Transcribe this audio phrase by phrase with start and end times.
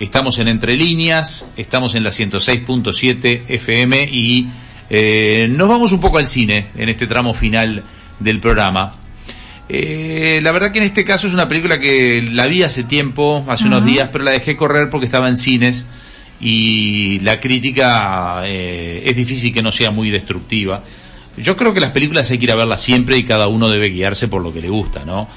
[0.00, 4.46] Estamos en Entre Líneas, estamos en la 106.7 FM y
[4.88, 7.82] eh, nos vamos un poco al cine en este tramo final
[8.20, 8.94] del programa.
[9.68, 13.44] Eh, la verdad que en este caso es una película que la vi hace tiempo,
[13.48, 15.84] hace unos días, pero la dejé correr porque estaba en cines
[16.40, 20.84] y la crítica eh, es difícil que no sea muy destructiva.
[21.36, 23.90] Yo creo que las películas hay que ir a verlas siempre y cada uno debe
[23.90, 25.28] guiarse por lo que le gusta, ¿no?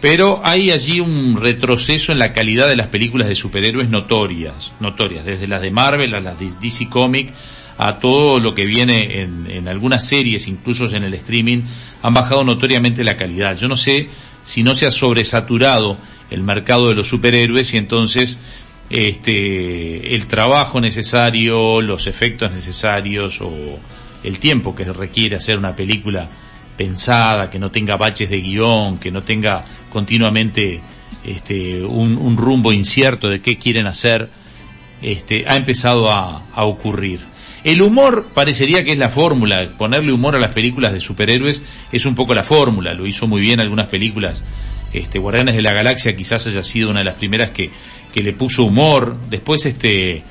[0.00, 5.24] Pero hay allí un retroceso en la calidad de las películas de superhéroes notorias, notorias,
[5.24, 7.32] desde las de Marvel a las de DC Comic,
[7.78, 11.62] a todo lo que viene en, en algunas series, incluso en el streaming,
[12.02, 13.56] han bajado notoriamente la calidad.
[13.56, 14.08] Yo no sé
[14.44, 15.96] si no se ha sobresaturado
[16.30, 18.38] el mercado de los superhéroes y entonces
[18.90, 23.52] este el trabajo necesario, los efectos necesarios o
[24.24, 26.28] el tiempo que requiere hacer una película
[26.78, 30.80] pensada, que no tenga baches de guion, que no tenga continuamente
[31.24, 34.30] este, un, rumbo incierto de qué quieren hacer,
[35.02, 37.20] este, ha empezado a, ocurrir.
[37.64, 42.06] El humor parecería que es la fórmula, ponerle humor a las películas de superhéroes es
[42.06, 44.42] un poco la fórmula, lo hizo muy bien algunas películas,
[44.92, 47.70] este, Guardianes de la Galaxia quizás haya sido una de las primeras que,
[48.14, 50.22] que le puso humor, después este,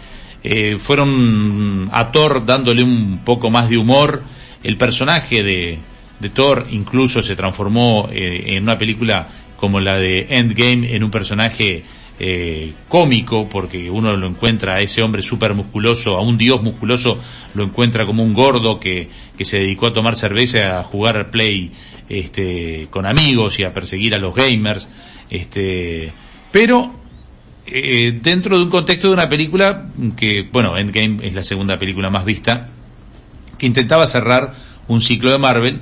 [0.44, 4.24] eh, fueron a Thor dándole un poco más de humor,
[4.64, 5.80] el personaje de,
[6.20, 11.12] de Thor incluso se transformó eh, en una película como la de Endgame en un
[11.12, 11.84] personaje
[12.20, 17.20] eh, cómico porque uno lo encuentra a ese hombre súper musculoso, a un dios musculoso
[17.54, 21.72] lo encuentra como un gordo que, que se dedicó a tomar cerveza, a jugar play
[22.10, 24.88] este, con amigos y a perseguir a los gamers.
[25.30, 26.12] Este,
[26.52, 26.92] pero
[27.66, 32.10] eh, dentro de un contexto de una película que, bueno, Endgame es la segunda película
[32.10, 32.68] más vista,
[33.58, 34.56] que intentaba cerrar
[34.88, 35.82] un ciclo de Marvel,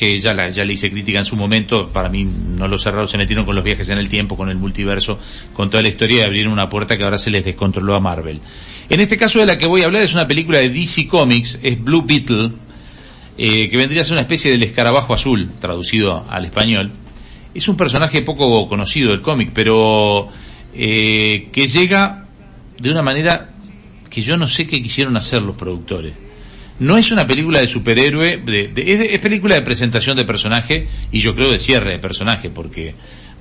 [0.00, 3.10] que ya, la, ya le hice crítica en su momento, para mí no los cerrados
[3.10, 5.18] se metieron con los viajes en el tiempo, con el multiverso,
[5.52, 8.40] con toda la historia de abrir una puerta que ahora se les descontroló a Marvel.
[8.88, 11.58] En este caso de la que voy a hablar es una película de DC Comics,
[11.62, 12.50] es Blue Beetle,
[13.36, 16.90] eh, que vendría a ser una especie del escarabajo azul, traducido al español.
[17.52, 20.30] Es un personaje poco conocido del cómic, pero
[20.72, 22.24] eh, que llega
[22.78, 23.50] de una manera
[24.08, 26.14] que yo no sé qué quisieron hacer los productores.
[26.80, 28.72] No es una película de superhéroe, de,
[29.12, 32.94] es, película de presentación de personaje y yo creo de cierre de personaje, porque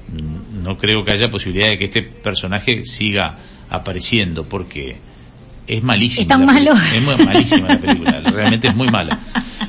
[0.09, 3.38] mm, no creo que haya posibilidad de que este personaje siga
[3.69, 4.97] apareciendo, porque
[5.67, 6.33] es malísima.
[6.33, 6.73] Es malo.
[6.94, 9.19] Es muy malísima la película, realmente es muy mala.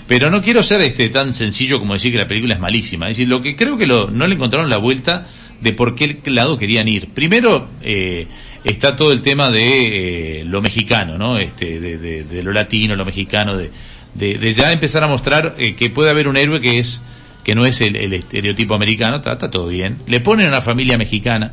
[0.08, 3.06] Pero no quiero ser este tan sencillo como decir que la película es malísima.
[3.06, 5.26] Es decir, lo que creo que lo, no le encontraron la vuelta
[5.60, 7.10] de por qué lado querían ir.
[7.10, 8.26] Primero, eh,
[8.64, 11.38] está todo el tema de eh, lo mexicano, ¿no?
[11.38, 13.70] Este, de, de, lo latino, lo mexicano, de,
[14.14, 17.00] de, ya empezar a mostrar eh, que puede haber un héroe que es,
[17.44, 19.98] que no es el, el estereotipo americano, está, está, todo bien.
[20.06, 21.52] Le ponen una familia mexicana,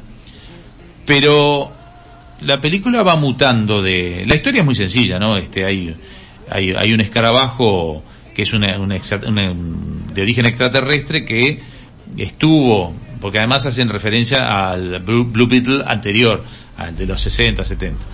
[1.06, 1.72] pero
[2.42, 5.38] la película va mutando de, la historia es muy sencilla, ¿no?
[5.38, 5.96] Este, hay,
[6.50, 8.04] hay, hay un escarabajo
[8.36, 11.60] que es una, de origen extraterrestre que
[12.18, 16.44] estuvo porque además hacen referencia al Blue, Beetle anterior,
[16.96, 18.06] de los 60, 70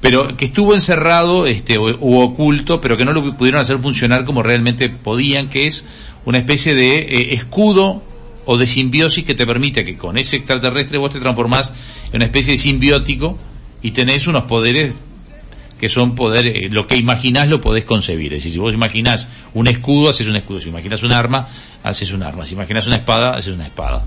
[0.00, 4.42] pero que estuvo encerrado este o, oculto, pero que no lo pudieron hacer funcionar como
[4.42, 5.86] realmente podían, que es
[6.24, 8.02] una especie de eh, escudo
[8.44, 11.72] o de simbiosis que te permite que con ese extraterrestre vos te transformás
[12.10, 13.36] en una especie de simbiótico
[13.82, 14.96] y tenés unos poderes
[15.80, 18.32] que son poderes, eh, lo que imaginás lo podés concebir.
[18.32, 20.60] Es decir, si vos imaginás un escudo, haces un escudo.
[20.60, 21.48] Si imaginás un arma,
[21.84, 22.44] haces un arma.
[22.44, 24.04] Si imaginás una espada, haces una espada.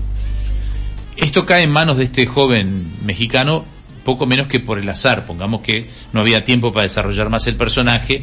[1.16, 3.64] Esto cae en manos de este joven mexicano
[4.04, 7.56] poco menos que por el azar, pongamos que no había tiempo para desarrollar más el
[7.56, 8.22] personaje,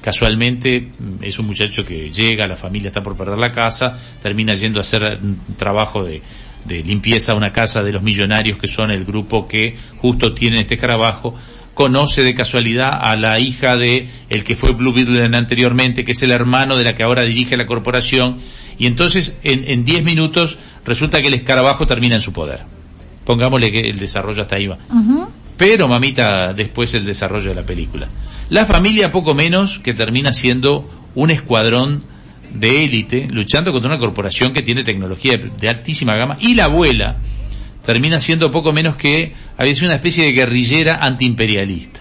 [0.00, 4.54] casualmente mm, es un muchacho que llega, la familia está por perder la casa, termina
[4.54, 6.22] yendo a hacer un trabajo de,
[6.68, 10.74] limpieza a una casa de los millonarios que son el grupo que justo tiene este
[10.74, 11.34] escarabajo,
[11.72, 16.22] conoce de casualidad a la hija de el que fue Blue Beetle anteriormente, que es
[16.22, 18.36] el hermano de la que ahora dirige la corporación,
[18.76, 22.77] y entonces en 10 minutos resulta que el escarabajo termina en su poder.
[23.28, 24.78] Pongámosle que el desarrollo hasta ahí va.
[25.58, 28.08] Pero mamita, después el desarrollo de la película.
[28.48, 32.02] La familia poco menos que termina siendo un escuadrón
[32.54, 37.16] de élite luchando contra una corporación que tiene tecnología de, altísima gama y la abuela
[37.84, 42.00] termina siendo poco menos que había sido una especie de guerrillera antiimperialista.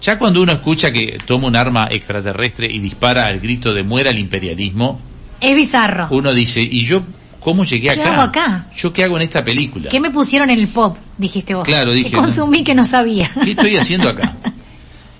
[0.00, 4.10] Ya cuando uno escucha que toma un arma extraterrestre y dispara al grito de muera
[4.10, 5.00] el imperialismo,
[5.40, 6.06] es bizarro.
[6.12, 7.02] Uno dice, ¿y yo
[7.46, 8.02] cómo llegué acá?
[8.02, 8.66] ¿Qué hago acá?
[8.76, 9.88] ¿Yo qué hago en esta película?
[9.88, 10.96] ¿Qué me pusieron en el pop?
[11.16, 11.64] Dijiste vos.
[11.64, 12.10] Claro, dije.
[12.10, 13.30] ¿Qué consumí que no sabía?
[13.40, 14.34] ¿Qué estoy haciendo acá?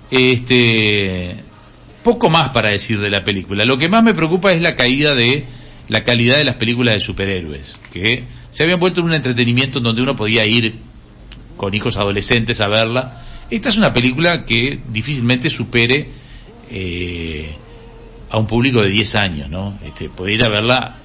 [0.09, 1.35] Este,
[2.01, 3.65] poco más para decir de la película.
[3.65, 5.45] Lo que más me preocupa es la caída de
[5.89, 9.83] la calidad de las películas de superhéroes, que se habían vuelto en un entretenimiento en
[9.83, 10.75] donde uno podía ir
[11.57, 13.21] con hijos adolescentes a verla.
[13.49, 16.09] Esta es una película que difícilmente supere
[16.71, 17.53] eh,
[18.29, 19.77] a un público de 10 años, ¿no?
[19.85, 20.95] Este, puede ir a verla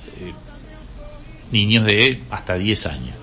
[1.53, 3.15] niños de hasta 10 años.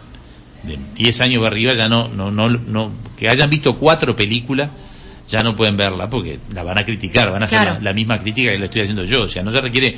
[0.63, 4.69] De 10 años para arriba ya no, no, no, no, que hayan visto cuatro películas
[5.29, 7.73] ya no pueden verla porque la van a criticar, van a hacer Claro.
[7.75, 9.23] la, la misma crítica que le estoy haciendo yo.
[9.23, 9.95] O sea, no se requiere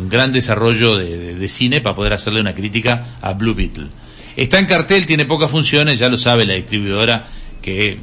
[0.00, 3.88] un gran desarrollo de, de- de cine para poder hacerle una crítica a Blue Beetle.
[4.34, 7.26] Está en cartel, tiene pocas funciones, ya lo sabe la distribuidora
[7.60, 7.98] que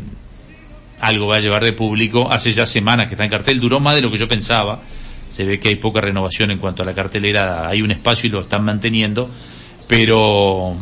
[0.99, 2.31] algo va a llevar de público.
[2.31, 4.79] Hace ya semanas que está en cartel, duró más de lo que yo pensaba.
[5.27, 8.31] Se ve que hay poca renovación en cuanto a la cartelera, hay un espacio y
[8.31, 9.29] lo están manteniendo,
[9.89, 10.75] pero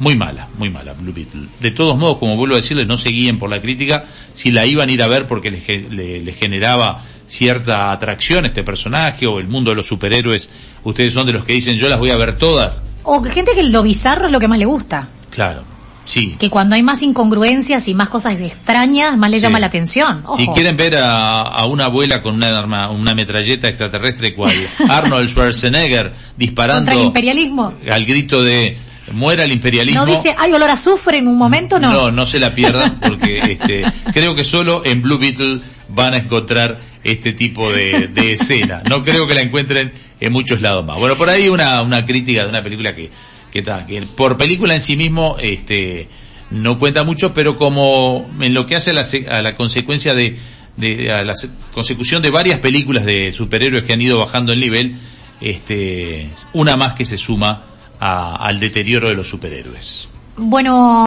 [0.00, 1.46] muy mala, muy mala Blue Beetle.
[1.60, 4.04] De todos modos, como vuelvo a decirles, no se guíen por la crítica,
[4.34, 9.38] si la iban a ir a ver porque les generaba cierta atracción este personaje o
[9.38, 10.50] el mundo de los superhéroes,
[10.84, 12.82] ustedes son de los que dicen yo las voy a ver todas.
[13.02, 15.08] O gente que lo bizarro es lo que más le gusta.
[15.30, 15.64] Claro,
[16.08, 16.36] sí.
[16.38, 19.42] Que cuando hay más incongruencias y más cosas extrañas, más le Sí.
[19.42, 20.24] llama la atención.
[20.36, 24.54] Si quieren ver a, a una abuela con una arma, una metralleta extraterrestre cual
[24.88, 27.74] Arnold Schwarzenegger disparando Contra el imperialismo.
[27.90, 28.76] al grito de
[29.12, 30.04] muera el imperialismo.
[30.04, 31.90] No dice, hay olor a azufre en un momento, no.
[31.92, 36.18] No, no se la pierdan porque este, creo que solo en Blue Beetle van a
[36.18, 38.82] encontrar este tipo de, de escena.
[38.88, 40.98] No creo que la encuentren en muchos lados más.
[40.98, 43.10] Bueno, por ahí una, una crítica de una película que,
[43.58, 46.08] que, ta, que por película en sí mismo, este,
[46.50, 50.36] no cuenta mucho, pero como en lo que hace a la, a la consecuencia de,
[50.76, 54.60] de a la se- consecución de varias películas de superhéroes que han ido bajando el
[54.60, 54.96] nivel,
[55.40, 57.64] este, una más que se suma
[58.00, 60.08] a- al deterioro de los superhéroes.
[60.36, 60.96] Bueno,